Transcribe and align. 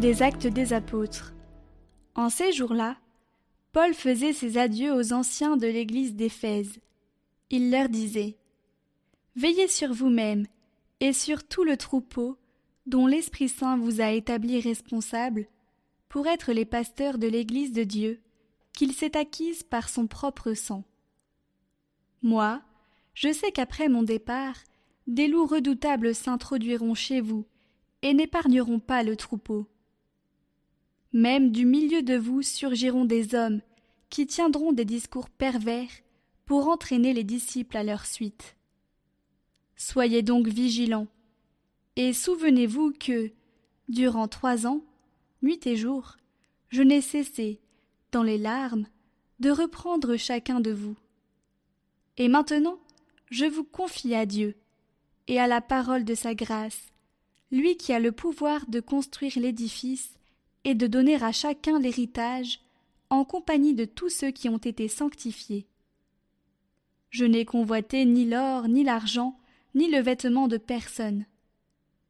Des 0.00 0.20
actes 0.22 0.46
des 0.46 0.74
apôtres. 0.74 1.32
En 2.14 2.28
ces 2.28 2.52
jours-là, 2.52 2.98
Paul 3.72 3.94
faisait 3.94 4.34
ses 4.34 4.58
adieux 4.58 4.92
aux 4.92 5.14
anciens 5.14 5.56
de 5.56 5.66
l'église 5.66 6.14
d'Éphèse. 6.14 6.80
Il 7.48 7.70
leur 7.70 7.88
disait 7.88 8.36
Veillez 9.36 9.68
sur 9.68 9.94
vous-même 9.94 10.46
et 11.00 11.14
sur 11.14 11.44
tout 11.44 11.64
le 11.64 11.78
troupeau 11.78 12.36
dont 12.84 13.06
l'Esprit 13.06 13.48
Saint 13.48 13.78
vous 13.78 14.02
a 14.02 14.10
établi 14.10 14.60
responsable 14.60 15.46
pour 16.10 16.26
être 16.26 16.52
les 16.52 16.66
pasteurs 16.66 17.16
de 17.16 17.26
l'Église 17.26 17.72
de 17.72 17.84
Dieu, 17.84 18.20
qu'il 18.74 18.92
s'est 18.92 19.16
acquise 19.16 19.62
par 19.62 19.88
son 19.88 20.06
propre 20.06 20.52
sang. 20.52 20.84
Moi, 22.20 22.60
je 23.14 23.32
sais 23.32 23.50
qu'après 23.50 23.88
mon 23.88 24.02
départ, 24.02 24.56
des 25.06 25.26
loups 25.26 25.46
redoutables 25.46 26.14
s'introduiront 26.14 26.94
chez 26.94 27.22
vous 27.22 27.46
et 28.02 28.12
n'épargneront 28.12 28.78
pas 28.78 29.02
le 29.02 29.16
troupeau. 29.16 29.66
Même 31.12 31.50
du 31.50 31.64
milieu 31.64 32.02
de 32.02 32.16
vous 32.16 32.42
surgiront 32.42 33.04
des 33.04 33.34
hommes 33.34 33.60
qui 34.10 34.26
tiendront 34.26 34.72
des 34.72 34.84
discours 34.84 35.30
pervers 35.30 35.90
pour 36.44 36.68
entraîner 36.68 37.12
les 37.12 37.24
disciples 37.24 37.76
à 37.76 37.82
leur 37.82 38.06
suite. 38.06 38.56
Soyez 39.76 40.22
donc 40.22 40.46
vigilants, 40.46 41.08
et 41.96 42.12
souvenez-vous 42.12 42.92
que, 42.92 43.30
durant 43.88 44.28
trois 44.28 44.66
ans, 44.66 44.82
nuit 45.42 45.66
et 45.66 45.76
jour, 45.76 46.16
je 46.68 46.82
n'ai 46.82 47.00
cessé, 47.00 47.60
dans 48.12 48.22
les 48.22 48.38
larmes, 48.38 48.86
de 49.40 49.50
reprendre 49.50 50.16
chacun 50.16 50.60
de 50.60 50.70
vous. 50.70 50.96
Et 52.16 52.28
maintenant, 52.28 52.78
je 53.30 53.44
vous 53.44 53.64
confie 53.64 54.14
à 54.14 54.24
Dieu, 54.24 54.56
et 55.28 55.40
à 55.40 55.46
la 55.46 55.60
parole 55.60 56.04
de 56.04 56.14
sa 56.14 56.34
grâce, 56.34 56.92
lui 57.50 57.76
qui 57.76 57.92
a 57.92 58.00
le 58.00 58.12
pouvoir 58.12 58.66
de 58.68 58.80
construire 58.80 59.38
l'édifice 59.38 60.14
et 60.66 60.74
de 60.74 60.88
donner 60.88 61.14
à 61.22 61.30
chacun 61.30 61.78
l'héritage, 61.78 62.58
en 63.08 63.24
compagnie 63.24 63.72
de 63.72 63.84
tous 63.84 64.08
ceux 64.08 64.32
qui 64.32 64.48
ont 64.48 64.56
été 64.56 64.88
sanctifiés. 64.88 65.68
Je 67.10 67.24
n'ai 67.24 67.44
convoité 67.44 68.04
ni 68.04 68.24
l'or, 68.24 68.66
ni 68.66 68.82
l'argent, 68.82 69.38
ni 69.76 69.88
le 69.88 70.00
vêtement 70.00 70.48
de 70.48 70.56
personne. 70.56 71.24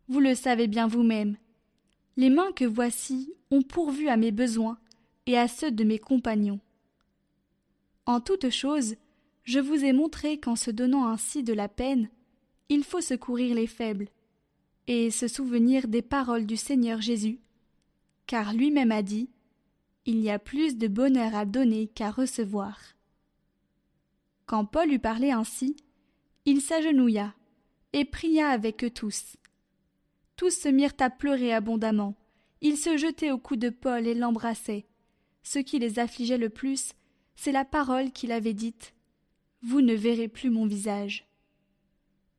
Vous 0.09 0.21
le 0.21 0.35
savez 0.35 0.69
bien 0.69 0.87
vous-même. 0.87 1.37
Les 2.17 2.31
mains 2.31 2.51
que 2.53 2.65
voici 2.65 3.31
ont 3.51 3.61
pourvu 3.61 4.09
à 4.09 4.17
mes 4.17 4.33
besoins 4.33 4.79
et 5.27 5.37
à 5.37 5.49
ceux 5.49 5.71
de 5.71 5.85
mes 5.85 5.99
compagnons. 5.99 6.61
En 8.07 8.21
toute 8.23 8.49
chose, 8.49 8.95
je 9.45 9.61
vous 9.61 9.85
ai 9.85 9.93
montré 9.93 10.41
qu'en 10.41 10.57
se 10.57 10.71
donnant 10.71 11.07
ainsi 11.07 11.43
de 11.43 11.53
la 11.53 11.69
peine, 11.69 12.09
il 12.71 12.85
faut 12.85 13.03
secourir 13.03 13.55
les 13.55 13.67
faibles, 13.67 14.09
et 14.87 15.11
se 15.11 15.29
souvenir 15.29 15.89
des 15.89 16.01
paroles 16.01 16.47
du 16.47 16.57
Seigneur 16.57 17.03
Jésus, 17.03 17.39
car 18.27 18.53
lui-même 18.53 18.93
a 18.93 19.03
dit 19.03 19.31
Il 20.05 20.21
y 20.21 20.31
a 20.31 20.39
plus 20.39 20.77
de 20.77 20.89
bonheur 20.89 21.35
à 21.35 21.45
donner 21.45 21.89
qu'à 21.89 22.11
recevoir. 22.11 22.79
Quand 24.47 24.65
Paul 24.65 24.93
eut 24.93 24.99
parlé 24.99 25.31
ainsi, 25.31 25.77
il 26.45 26.61
s'agenouilla 26.61 27.35
et 27.93 28.05
pria 28.05 28.49
avec 28.49 28.85
eux 28.85 28.91
tous. 28.91 29.37
Tous 30.37 30.51
se 30.51 30.69
mirent 30.69 30.95
à 31.01 31.11
pleurer 31.11 31.53
abondamment. 31.53 32.15
Ils 32.61 32.77
se 32.77 32.97
jetaient 32.97 33.31
au 33.31 33.39
cou 33.39 33.57
de 33.57 33.71
Paul 33.71 34.07
et 34.07 34.15
l'embrassaient. 34.15 34.87
Ce 35.43 35.59
qui 35.59 35.79
les 35.79 35.99
affligeait 35.99 36.39
le 36.39 36.51
plus, 36.51 36.93
c'est 37.37 37.53
la 37.53 37.65
parole 37.65 38.11
qu'il 38.11 38.33
avait 38.33 38.55
dite. 38.55 38.95
Vous 39.63 39.81
ne 39.81 39.95
verrez 39.95 40.29
plus 40.29 40.51
mon 40.51 40.67
visage. 40.67 41.27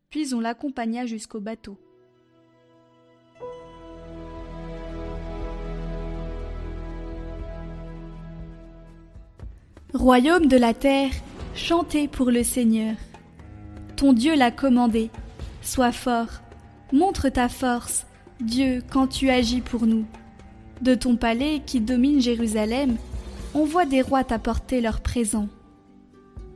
Puis 0.09 0.33
on 0.33 0.39
l'accompagna 0.39 1.05
jusqu'au 1.05 1.39
bateau. 1.39 1.77
Royaume 9.97 10.45
de 10.45 10.57
la 10.57 10.75
terre, 10.75 11.09
chantez 11.55 12.07
pour 12.07 12.29
le 12.29 12.43
Seigneur. 12.43 12.93
Ton 13.95 14.13
Dieu 14.13 14.35
l'a 14.35 14.51
commandé. 14.51 15.09
Sois 15.63 15.91
fort, 15.91 16.29
montre 16.93 17.29
ta 17.29 17.49
force, 17.49 18.05
Dieu, 18.39 18.83
quand 18.91 19.07
tu 19.07 19.31
agis 19.31 19.61
pour 19.61 19.87
nous. 19.87 20.05
De 20.83 20.93
ton 20.93 21.15
palais 21.15 21.63
qui 21.65 21.79
domine 21.79 22.21
Jérusalem, 22.21 22.97
on 23.55 23.65
voit 23.65 23.87
des 23.87 24.03
rois 24.03 24.23
t'apporter 24.23 24.81
leurs 24.81 25.01
présents. 25.01 25.49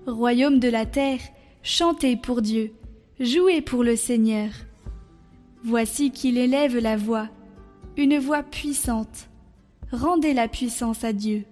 Royaume 0.06 0.59
de 0.59 0.69
la 0.69 0.85
terre, 0.85 1.22
chantez 1.63 2.18
pour 2.18 2.44
Dieu, 2.44 2.74
jouez 3.19 3.62
pour 3.62 3.84
le 3.84 3.96
Seigneur. 3.96 4.51
Voici 5.63 6.12
qu'il 6.12 6.38
élève 6.38 6.78
la 6.78 6.96
voix, 6.96 7.28
une 7.97 8.19
voix 8.19 8.44
puissante. 8.44 9.30
Rendez 9.91 10.35
la 10.35 10.47
puissance 10.47 11.03
à 11.03 11.12
Dieu. 11.12 11.44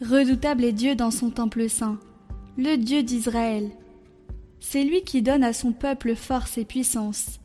Redoutable 0.00 0.62
est 0.62 0.72
Dieu 0.72 0.94
dans 0.94 1.10
son 1.10 1.30
temple 1.30 1.68
saint, 1.68 1.98
le 2.56 2.76
Dieu 2.76 3.02
d'Israël. 3.02 3.68
C'est 4.60 4.84
lui 4.84 5.02
qui 5.02 5.22
donne 5.22 5.42
à 5.42 5.52
son 5.52 5.72
peuple 5.72 6.14
force 6.14 6.56
et 6.56 6.64
puissance. 6.64 7.40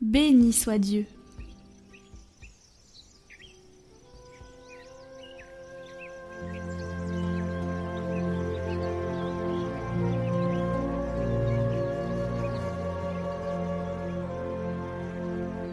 Béni 0.00 0.54
soit 0.54 0.78
Dieu. 0.78 1.04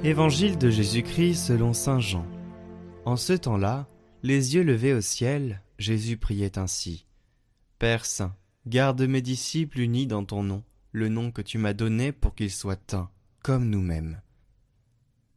Évangile 0.03 0.57
de 0.57 0.69
Jésus-Christ 0.69 1.47
selon 1.47 1.71
Saint 1.71 1.99
Jean. 2.01 2.25
En 3.05 3.15
ce 3.15 3.33
temps-là, 3.33 3.87
les 4.21 4.55
yeux 4.55 4.63
levés 4.63 4.93
au 4.93 5.01
ciel, 5.01 5.61
Jésus 5.77 6.17
priait 6.17 6.57
ainsi. 6.57 7.05
Père 7.79 8.05
Saint, 8.05 8.35
garde 8.65 9.01
mes 9.01 9.21
disciples 9.21 9.79
unis 9.79 10.07
dans 10.07 10.23
ton 10.23 10.43
nom, 10.43 10.63
le 10.91 11.09
nom 11.09 11.31
que 11.31 11.41
tu 11.41 11.57
m'as 11.57 11.73
donné 11.73 12.11
pour 12.11 12.35
qu'ils 12.35 12.51
soient 12.51 12.93
un, 12.93 13.09
comme 13.43 13.69
nous-mêmes. 13.69 14.21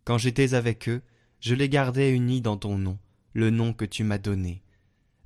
Quand 0.04 0.18
j'étais 0.18 0.54
avec 0.54 0.88
eux, 0.88 1.02
je 1.40 1.54
les 1.54 1.68
gardais 1.68 2.12
unis 2.12 2.40
dans 2.40 2.56
ton 2.56 2.78
nom, 2.78 2.98
le 3.32 3.50
nom 3.50 3.72
que 3.72 3.84
tu 3.84 4.04
m'as 4.04 4.18
donné. 4.18 4.62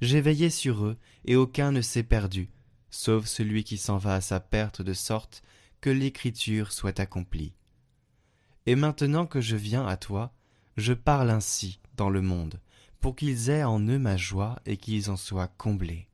J'ai 0.01 0.21
veillé 0.21 0.51
sur 0.51 0.85
eux, 0.85 0.99
et 1.25 1.37
aucun 1.37 1.71
ne 1.71 1.81
s'est 1.81 2.03
perdu, 2.03 2.51
sauf 2.91 3.27
celui 3.27 3.65
qui 3.65 3.79
s'en 3.79 3.99
va 3.99 4.15
à 4.15 4.21
sa 4.21 4.41
perte 4.41 4.83
de 4.83 4.95
sorte 4.95 5.43
que 5.81 5.91
l'écriture 5.91 6.73
soit 6.73 6.99
accomplie. 6.99 7.55
Et 8.67 8.75
maintenant 8.75 9.27
que 9.27 9.41
je 9.41 9.57
viens 9.57 9.87
à 9.87 9.97
toi, 9.97 10.33
je 10.77 10.93
parle 10.93 11.31
ainsi 11.31 11.81
dans 11.97 12.11
le 12.11 12.23
monde, 12.23 12.61
pour 13.03 13.17
qu'ils 13.17 13.51
aient 13.51 13.65
en 13.65 13.81
eux 13.81 13.99
ma 13.99 14.17
joie 14.17 14.61
et 14.65 14.79
qu'ils 14.79 15.11
en 15.11 15.17
soient 15.17 15.49
comblés. 15.49 16.09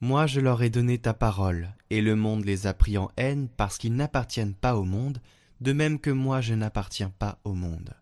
Moi 0.00 0.26
je 0.26 0.40
leur 0.40 0.62
ai 0.62 0.70
donné 0.70 0.96
ta 0.96 1.12
parole, 1.12 1.74
et 1.90 2.00
le 2.00 2.16
monde 2.16 2.44
les 2.44 2.66
a 2.68 2.72
pris 2.72 2.96
en 2.96 3.10
haine 3.18 3.48
parce 3.48 3.76
qu'ils 3.76 3.94
n'appartiennent 3.94 4.54
pas 4.54 4.76
au 4.76 4.84
monde, 4.84 5.20
de 5.60 5.72
même 5.72 5.98
que 5.98 6.10
moi 6.10 6.40
je 6.40 6.54
n'appartiens 6.54 7.10
pas 7.10 7.40
au 7.44 7.52
monde. 7.52 7.94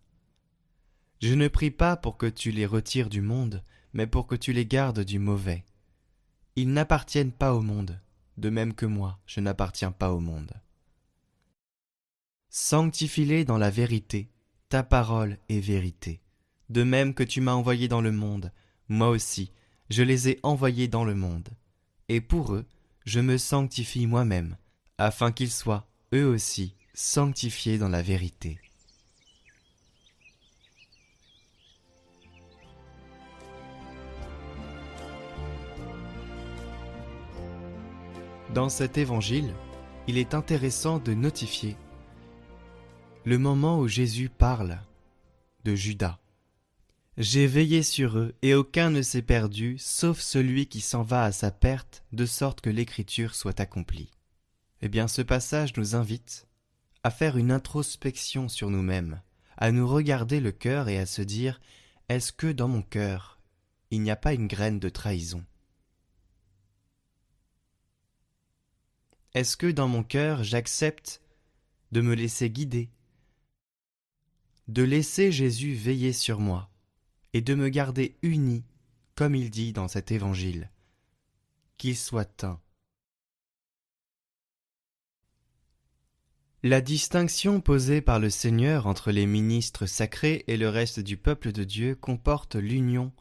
Je 1.20 1.34
ne 1.34 1.48
prie 1.48 1.72
pas 1.72 1.96
pour 1.96 2.18
que 2.18 2.26
tu 2.26 2.52
les 2.52 2.66
retires 2.66 3.08
du 3.08 3.22
monde, 3.22 3.64
mais 3.94 4.06
pour 4.06 4.26
que 4.26 4.36
tu 4.36 4.52
les 4.52 4.66
gardes 4.66 5.00
du 5.00 5.18
mauvais. 5.18 5.64
Ils 6.54 6.70
n'appartiennent 6.70 7.32
pas 7.32 7.54
au 7.54 7.62
monde, 7.62 7.98
de 8.36 8.50
même 8.50 8.74
que 8.74 8.86
moi 8.86 9.18
je 9.26 9.40
n'appartiens 9.40 9.90
pas 9.90 10.12
au 10.12 10.20
monde. 10.20 10.52
Sanctifie-les 12.50 13.46
dans 13.46 13.58
la 13.58 13.70
vérité, 13.70 14.30
ta 14.68 14.82
parole 14.82 15.38
est 15.48 15.60
vérité. 15.60 16.20
De 16.70 16.82
même 16.82 17.14
que 17.14 17.22
tu 17.22 17.40
m'as 17.40 17.54
envoyé 17.54 17.88
dans 17.88 18.00
le 18.00 18.12
monde, 18.12 18.52
moi 18.88 19.08
aussi, 19.08 19.52
je 19.90 20.02
les 20.02 20.28
ai 20.28 20.40
envoyés 20.42 20.88
dans 20.88 21.04
le 21.04 21.14
monde. 21.14 21.48
Et 22.08 22.20
pour 22.20 22.54
eux, 22.54 22.66
je 23.04 23.20
me 23.20 23.38
sanctifie 23.38 24.06
moi-même, 24.06 24.56
afin 24.98 25.32
qu'ils 25.32 25.50
soient, 25.50 25.86
eux 26.14 26.26
aussi, 26.26 26.74
sanctifiés 26.94 27.78
dans 27.78 27.88
la 27.88 28.02
vérité. 28.02 28.58
Dans 38.54 38.68
cet 38.68 38.98
évangile, 38.98 39.54
il 40.06 40.18
est 40.18 40.34
intéressant 40.34 40.98
de 40.98 41.12
notifier 41.12 41.76
le 43.24 43.36
moment 43.36 43.78
où 43.78 43.88
Jésus 43.88 44.30
parle 44.30 44.78
de 45.64 45.74
Judas. 45.74 46.18
J'ai 47.18 47.48
veillé 47.48 47.82
sur 47.82 48.16
eux, 48.16 48.36
et 48.42 48.54
aucun 48.54 48.90
ne 48.90 49.02
s'est 49.02 49.22
perdu, 49.22 49.76
sauf 49.80 50.20
celui 50.20 50.68
qui 50.68 50.80
s'en 50.80 51.02
va 51.02 51.24
à 51.24 51.32
sa 51.32 51.50
perte, 51.50 52.04
de 52.12 52.24
sorte 52.26 52.60
que 52.60 52.70
l'écriture 52.70 53.34
soit 53.34 53.58
accomplie. 53.58 54.12
Eh 54.82 54.88
bien, 54.88 55.08
ce 55.08 55.22
passage 55.22 55.76
nous 55.76 55.96
invite 55.96 56.46
à 57.02 57.10
faire 57.10 57.36
une 57.36 57.50
introspection 57.50 58.48
sur 58.48 58.70
nous-mêmes, 58.70 59.20
à 59.56 59.72
nous 59.72 59.88
regarder 59.88 60.38
le 60.38 60.52
cœur 60.52 60.88
et 60.88 60.96
à 60.96 61.06
se 61.06 61.20
dire 61.20 61.60
Est-ce 62.08 62.30
que 62.30 62.52
dans 62.52 62.68
mon 62.68 62.82
cœur, 62.82 63.40
il 63.90 64.00
n'y 64.02 64.12
a 64.12 64.16
pas 64.16 64.32
une 64.32 64.46
graine 64.46 64.78
de 64.78 64.88
trahison? 64.88 65.44
Est-ce 69.34 69.56
que 69.56 69.66
dans 69.66 69.88
mon 69.88 70.04
cœur, 70.04 70.44
j'accepte 70.44 71.20
de 71.90 72.00
me 72.00 72.14
laisser 72.14 72.48
guider, 72.48 72.90
de 74.68 74.84
laisser 74.84 75.32
Jésus 75.32 75.74
veiller 75.74 76.12
sur 76.12 76.38
moi? 76.38 76.70
Et 77.32 77.40
de 77.40 77.54
me 77.54 77.68
garder 77.68 78.16
uni, 78.22 78.64
comme 79.14 79.34
il 79.34 79.50
dit 79.50 79.72
dans 79.72 79.88
cet 79.88 80.10
évangile. 80.12 80.70
Qu'il 81.76 81.96
soit 81.96 82.44
un. 82.44 82.60
La 86.64 86.80
distinction 86.80 87.60
posée 87.60 88.00
par 88.00 88.18
le 88.18 88.30
Seigneur 88.30 88.88
entre 88.88 89.12
les 89.12 89.26
ministres 89.26 89.86
sacrés 89.86 90.44
et 90.48 90.56
le 90.56 90.68
reste 90.68 90.98
du 90.98 91.16
peuple 91.16 91.52
de 91.52 91.62
Dieu 91.62 91.94
comporte 91.94 92.56
l'union 92.56 93.12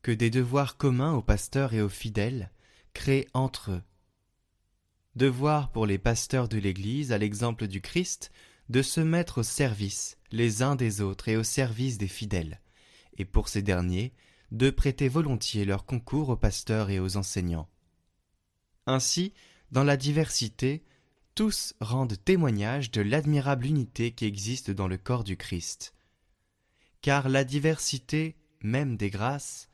que 0.00 0.10
des 0.10 0.30
devoirs 0.30 0.78
communs 0.78 1.12
aux 1.12 1.22
pasteurs 1.22 1.74
et 1.74 1.82
aux 1.82 1.90
fidèles 1.90 2.50
créés 2.94 3.28
entre 3.34 3.72
eux. 3.72 3.82
Devoir 5.16 5.70
pour 5.70 5.84
les 5.84 5.98
pasteurs 5.98 6.48
de 6.48 6.56
l'Église, 6.56 7.12
à 7.12 7.18
l'exemple 7.18 7.66
du 7.66 7.82
Christ, 7.82 8.32
de 8.70 8.80
se 8.80 9.00
mettre 9.00 9.38
au 9.38 9.42
service 9.42 10.16
les 10.30 10.62
uns 10.62 10.74
des 10.74 11.02
autres 11.02 11.28
et 11.28 11.36
au 11.36 11.42
service 11.42 11.98
des 11.98 12.08
fidèles, 12.08 12.60
et 13.16 13.24
pour 13.24 13.48
ces 13.48 13.62
derniers, 13.62 14.12
de 14.50 14.70
prêter 14.70 15.08
volontiers 15.08 15.64
leur 15.64 15.86
concours 15.86 16.28
aux 16.28 16.36
pasteurs 16.36 16.90
et 16.90 17.00
aux 17.00 17.16
enseignants. 17.16 17.68
Ainsi, 18.86 19.32
dans 19.70 19.84
la 19.84 19.96
diversité, 19.96 20.84
tous 21.34 21.74
rendent 21.80 22.22
témoignage 22.24 22.90
de 22.90 23.00
l'admirable 23.00 23.66
unité 23.66 24.12
qui 24.12 24.26
existe 24.26 24.70
dans 24.70 24.88
le 24.88 24.98
corps 24.98 25.24
du 25.24 25.36
Christ. 25.36 25.94
Car 27.00 27.28
la 27.28 27.44
diversité, 27.44 28.36
même 28.62 28.96
des 28.96 29.08
grâces, 29.08 29.70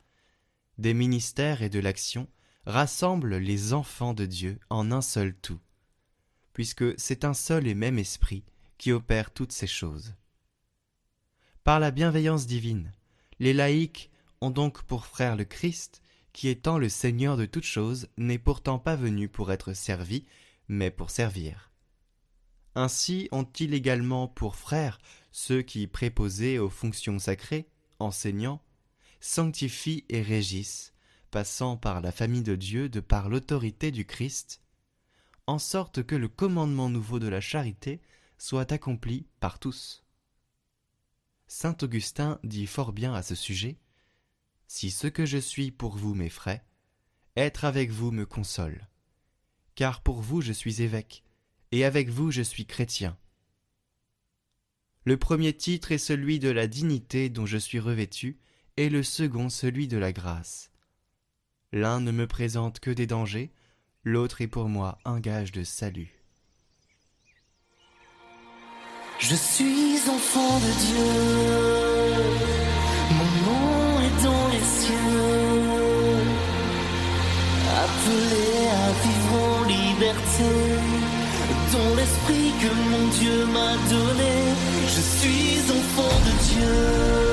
des 0.77 0.93
ministères 0.93 1.61
et 1.61 1.69
de 1.69 1.79
l'action, 1.79 2.27
rassemble 2.65 3.35
les 3.37 3.73
enfants 3.73 4.13
de 4.13 4.25
Dieu 4.25 4.59
en 4.69 4.91
un 4.91 5.01
seul 5.01 5.35
tout, 5.35 5.59
puisque 6.53 6.97
c'est 6.99 7.25
un 7.25 7.33
seul 7.33 7.67
et 7.67 7.75
même 7.75 7.99
esprit 7.99 8.43
qui 8.77 8.91
opère 8.91 9.31
toutes 9.31 9.51
ces 9.51 9.67
choses. 9.67 10.15
Par 11.63 11.79
la 11.79 11.91
bienveillance 11.91 12.47
divine, 12.47 12.91
les 13.39 13.53
laïcs 13.53 14.09
ont 14.41 14.49
donc 14.49 14.83
pour 14.83 15.05
frère 15.05 15.35
le 15.35 15.45
Christ, 15.45 16.01
qui 16.33 16.47
étant 16.47 16.77
le 16.77 16.89
Seigneur 16.89 17.37
de 17.37 17.45
toutes 17.45 17.63
choses, 17.63 18.07
n'est 18.17 18.37
pourtant 18.37 18.79
pas 18.79 18.95
venu 18.95 19.27
pour 19.27 19.51
être 19.51 19.73
servi, 19.73 20.25
mais 20.67 20.91
pour 20.91 21.09
servir. 21.09 21.71
Ainsi 22.75 23.27
ont-ils 23.31 23.73
également 23.73 24.27
pour 24.27 24.55
frères 24.55 24.99
ceux 25.31 25.61
qui, 25.61 25.87
préposés 25.87 26.59
aux 26.59 26.69
fonctions 26.69 27.19
sacrées, 27.19 27.67
enseignants, 27.99 28.61
sanctifient 29.19 30.05
et 30.09 30.21
régissent, 30.21 30.93
passant 31.31 31.77
par 31.77 32.01
la 32.01 32.11
famille 32.11 32.43
de 32.43 32.55
Dieu 32.55 32.89
de 32.89 32.99
par 32.99 33.29
l'autorité 33.29 33.91
du 33.91 34.05
Christ, 34.05 34.61
en 35.47 35.59
sorte 35.59 36.03
que 36.03 36.15
le 36.15 36.27
commandement 36.27 36.89
nouveau 36.89 37.19
de 37.19 37.27
la 37.27 37.41
charité 37.41 38.01
soit 38.37 38.71
accompli 38.71 39.27
par 39.39 39.59
tous. 39.59 40.05
Saint 41.49 41.75
Augustin 41.81 42.39
dit 42.45 42.67
fort 42.67 42.93
bien 42.93 43.13
à 43.13 43.21
ce 43.21 43.35
sujet 43.35 43.77
Si 44.67 44.89
ce 44.89 45.07
que 45.07 45.25
je 45.25 45.37
suis 45.37 45.71
pour 45.71 45.97
vous 45.97 46.15
m'effraie, 46.15 46.63
être 47.35 47.65
avec 47.65 47.91
vous 47.91 48.11
me 48.11 48.25
console 48.25 48.87
car 49.79 50.01
pour 50.01 50.19
vous 50.19 50.41
je 50.41 50.51
suis 50.51 50.81
évêque, 50.81 51.23
et 51.71 51.85
avec 51.85 52.09
vous 52.09 52.31
je 52.31 52.41
suis 52.41 52.65
chrétien. 52.65 53.17
Le 55.05 55.15
premier 55.15 55.53
titre 55.53 55.93
est 55.93 55.97
celui 55.97 56.37
de 56.37 56.49
la 56.49 56.67
dignité 56.67 57.29
dont 57.29 57.45
je 57.45 57.55
suis 57.55 57.79
revêtu, 57.79 58.41
et 58.75 58.89
le 58.89 59.03
second 59.03 59.47
celui 59.47 59.87
de 59.87 59.97
la 59.97 60.11
grâce. 60.11 60.69
L'un 61.71 62.01
ne 62.01 62.11
me 62.11 62.27
présente 62.27 62.81
que 62.81 62.91
des 62.91 63.07
dangers, 63.07 63.53
l'autre 64.03 64.41
est 64.41 64.49
pour 64.49 64.67
moi 64.67 64.97
un 65.05 65.21
gage 65.21 65.53
de 65.53 65.63
salut. 65.63 66.18
Je 69.19 69.35
suis 69.35 69.99
enfant 70.09 70.59
de 70.65 70.71
Dieu, 70.85 71.11
mon 73.17 73.29
nom 73.45 73.99
est 74.05 74.23
dans 74.23 74.47
les 74.47 74.65
cieux, 74.79 76.15
appelé 77.83 78.67
à 78.67 78.91
vivre 79.03 79.19
dans 81.73 81.95
l'esprit 81.95 82.51
que 82.61 82.73
mon 82.91 83.07
Dieu 83.19 83.45
m'a 83.45 83.73
donné. 83.89 84.33
Je 84.87 85.01
suis 85.01 85.59
enfant 85.69 86.15
de 86.25 86.31
Dieu. 86.53 87.28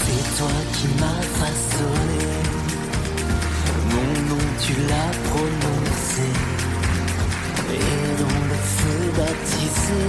C'est 0.00 0.26
toi 0.36 0.56
qui 0.74 0.86
m'as 1.00 1.22
façonné. 1.40 2.24
Mon 3.92 4.10
nom, 4.28 4.44
tu 4.60 4.72
l'as 4.88 5.12
prononcé 5.30 6.28
et 7.74 8.10
dans 8.20 8.40
le 8.50 8.58
feu 8.76 9.00
baptisé. 9.16 10.06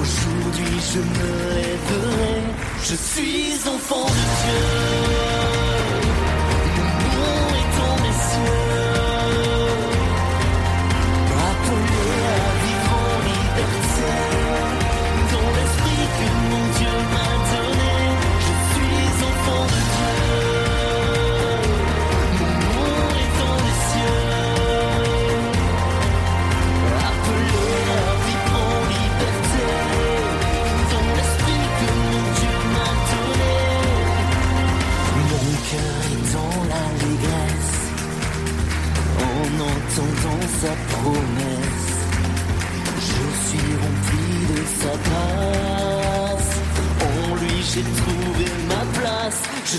Aujourd'hui 0.00 0.80
je 0.92 1.00
me 1.00 1.30
lèverai, 1.56 2.36
je 2.82 2.94
suis 2.94 3.68
enfant 3.68 4.06
de 4.06 4.14
Dieu. 4.14 5.13
Je 49.66 49.78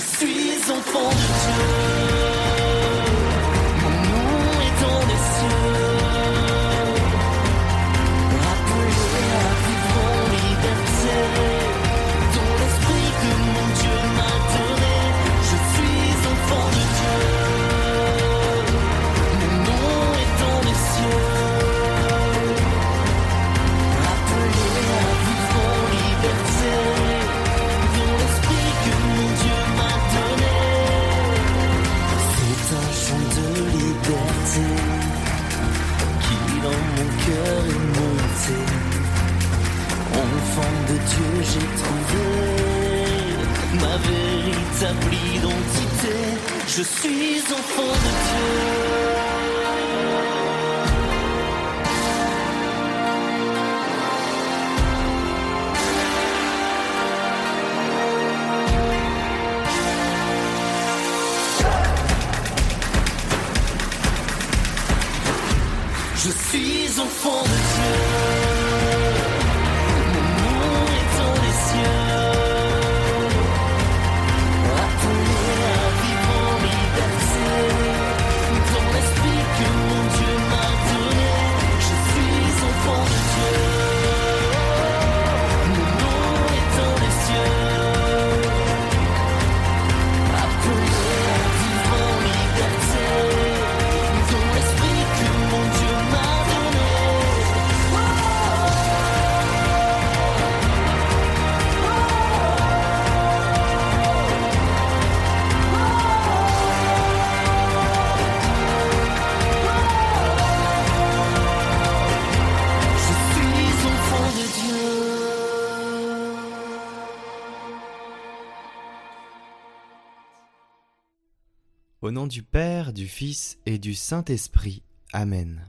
Au 122.05 122.11
nom 122.11 122.27
du 122.27 122.43
Père, 122.43 122.93
du 122.93 123.07
Fils 123.07 123.57
et 123.65 123.79
du 123.79 123.95
Saint-Esprit. 123.95 124.83
Amen. 125.11 125.65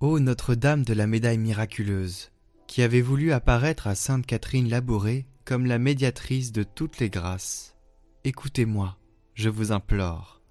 Ô 0.00 0.18
Notre-Dame 0.18 0.82
de 0.82 0.92
la 0.92 1.06
médaille 1.06 1.38
miraculeuse, 1.38 2.32
qui 2.66 2.82
avez 2.82 3.00
voulu 3.00 3.30
apparaître 3.30 3.86
à 3.86 3.94
Sainte 3.94 4.26
Catherine 4.26 4.68
Labourée 4.68 5.28
comme 5.44 5.66
la 5.66 5.78
médiatrice 5.78 6.50
de 6.50 6.64
toutes 6.64 6.98
les 6.98 7.10
grâces, 7.10 7.76
écoutez-moi, 8.24 8.98
je 9.34 9.48
vous 9.48 9.70
implore. 9.70 10.42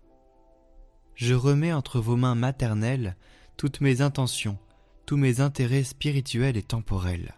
Je 1.13 1.33
remets 1.33 1.73
entre 1.73 1.99
vos 1.99 2.15
mains 2.15 2.35
maternelles 2.35 3.17
toutes 3.57 3.81
mes 3.81 3.99
intentions, 3.99 4.59
tous 5.05 5.17
mes 5.17 5.41
intérêts 5.41 5.83
spirituels 5.83 6.55
et 6.55 6.63
temporels. 6.63 7.35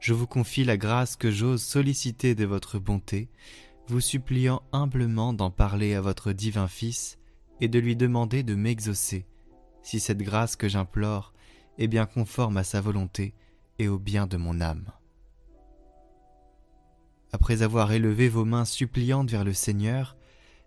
Je 0.00 0.14
vous 0.14 0.26
confie 0.26 0.64
la 0.64 0.78
grâce 0.78 1.16
que 1.16 1.30
j'ose 1.30 1.62
solliciter 1.62 2.34
de 2.34 2.46
votre 2.46 2.78
bonté, 2.78 3.28
vous 3.88 4.00
suppliant 4.00 4.62
humblement 4.72 5.32
d'en 5.32 5.50
parler 5.50 5.94
à 5.94 6.00
votre 6.00 6.32
divin 6.32 6.68
Fils 6.68 7.18
et 7.60 7.68
de 7.68 7.78
lui 7.78 7.96
demander 7.96 8.42
de 8.42 8.54
m'exaucer, 8.54 9.26
si 9.82 10.00
cette 10.00 10.22
grâce 10.22 10.56
que 10.56 10.68
j'implore 10.68 11.32
est 11.78 11.88
bien 11.88 12.06
conforme 12.06 12.56
à 12.56 12.64
sa 12.64 12.80
volonté 12.80 13.34
et 13.78 13.88
au 13.88 13.98
bien 13.98 14.26
de 14.26 14.36
mon 14.36 14.60
âme. 14.60 14.92
Après 17.32 17.62
avoir 17.62 17.92
élevé 17.92 18.28
vos 18.28 18.44
mains 18.44 18.66
suppliantes 18.66 19.30
vers 19.30 19.44
le 19.44 19.54
Seigneur, 19.54 20.16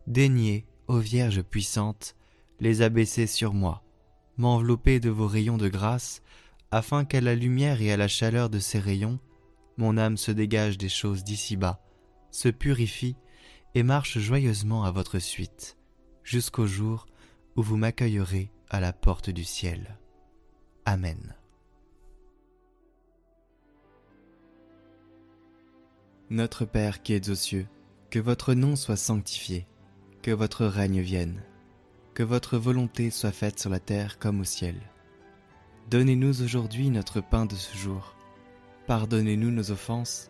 daignez, 0.07 0.65
ô 0.87 0.97
Vierge 0.97 1.41
puissante, 1.43 2.15
les 2.59 2.81
abaisser 2.81 3.27
sur 3.27 3.53
moi, 3.53 3.83
m'envelopper 4.37 4.99
de 4.99 5.09
vos 5.09 5.27
rayons 5.27 5.57
de 5.57 5.67
grâce, 5.67 6.21
afin 6.71 7.05
qu'à 7.05 7.21
la 7.21 7.35
lumière 7.35 7.81
et 7.81 7.91
à 7.91 7.97
la 7.97 8.07
chaleur 8.07 8.49
de 8.49 8.59
ces 8.59 8.79
rayons, 8.79 9.19
mon 9.77 9.97
âme 9.97 10.17
se 10.17 10.31
dégage 10.31 10.77
des 10.77 10.89
choses 10.89 11.23
d'ici-bas, 11.23 11.84
se 12.35 12.49
purifie 12.49 13.15
et 13.75 13.83
marche 13.83 14.19
joyeusement 14.19 14.83
à 14.83 14.91
votre 14.91 15.19
suite, 15.19 15.77
jusqu'au 16.23 16.67
jour 16.67 17.05
où 17.55 17.63
vous 17.63 17.77
m'accueillerez 17.77 18.51
à 18.69 18.81
la 18.81 18.91
porte 18.91 19.29
du 19.29 19.45
ciel. 19.45 19.97
Amen. 20.85 21.33
Notre 26.29 26.65
Père 26.65 27.01
qui 27.01 27.13
êtes 27.13 27.29
aux 27.29 27.35
cieux, 27.35 27.67
que 28.09 28.19
votre 28.19 28.53
nom 28.53 28.75
soit 28.75 28.97
sanctifié, 28.97 29.65
que 30.21 30.31
votre 30.31 30.65
règne 30.65 30.99
vienne, 30.99 31.41
que 32.13 32.23
votre 32.23 32.57
volonté 32.57 33.11
soit 33.11 33.31
faite 33.31 33.59
sur 33.59 33.69
la 33.69 33.79
terre 33.79 34.19
comme 34.19 34.41
au 34.41 34.45
ciel. 34.45 34.75
Donnez-nous 35.89 36.41
aujourd'hui 36.41 36.89
notre 36.89 37.21
pain 37.21 37.45
de 37.45 37.55
ce 37.55 37.77
jour 37.77 38.15
Pardonnez-nous 38.87 39.49
nos 39.49 39.71
offenses, 39.71 40.29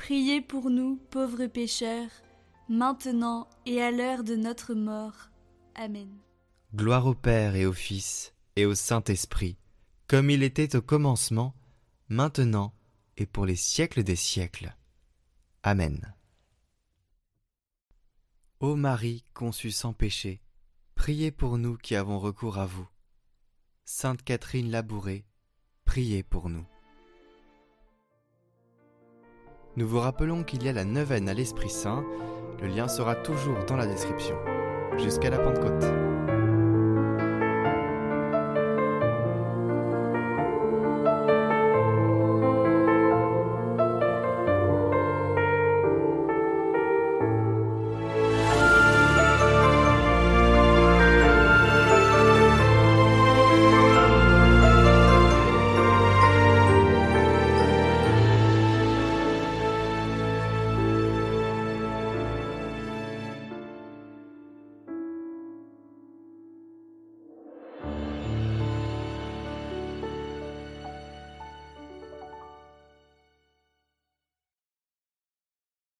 Priez 0.00 0.40
pour 0.40 0.70
nous, 0.70 0.96
pauvres 1.10 1.46
pécheurs, 1.46 2.08
maintenant 2.70 3.46
et 3.66 3.82
à 3.82 3.90
l'heure 3.90 4.24
de 4.24 4.34
notre 4.34 4.72
mort. 4.72 5.28
Amen. 5.74 6.08
Gloire 6.74 7.04
au 7.04 7.14
Père 7.14 7.54
et 7.54 7.66
au 7.66 7.74
Fils 7.74 8.32
et 8.56 8.64
au 8.64 8.74
Saint-Esprit, 8.74 9.58
comme 10.06 10.30
il 10.30 10.42
était 10.42 10.74
au 10.74 10.80
commencement, 10.80 11.54
maintenant 12.08 12.72
et 13.18 13.26
pour 13.26 13.44
les 13.44 13.56
siècles 13.56 14.02
des 14.02 14.16
siècles. 14.16 14.74
Amen. 15.62 16.14
Ô 18.60 18.76
Marie 18.76 19.26
conçue 19.34 19.70
sans 19.70 19.92
péché, 19.92 20.40
priez 20.94 21.30
pour 21.30 21.58
nous 21.58 21.76
qui 21.76 21.94
avons 21.94 22.18
recours 22.18 22.56
à 22.56 22.64
vous. 22.64 22.88
Sainte 23.84 24.22
Catherine 24.22 24.70
Labourée, 24.70 25.26
priez 25.84 26.22
pour 26.22 26.48
nous. 26.48 26.66
Nous 29.76 29.86
vous 29.86 30.00
rappelons 30.00 30.42
qu'il 30.42 30.64
y 30.64 30.68
a 30.68 30.72
la 30.72 30.84
neuvaine 30.84 31.28
à 31.28 31.34
l'Esprit 31.34 31.70
Saint, 31.70 32.04
le 32.60 32.66
lien 32.66 32.88
sera 32.88 33.14
toujours 33.14 33.64
dans 33.68 33.76
la 33.76 33.86
description. 33.86 34.34
Jusqu'à 34.98 35.30
la 35.30 35.38
Pentecôte. 35.38 36.19